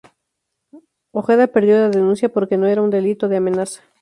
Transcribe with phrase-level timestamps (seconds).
[1.11, 3.83] Ojeda perdió la denuncia porque no era un delito de amenaza.